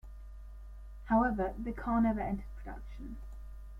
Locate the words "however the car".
1.09-2.01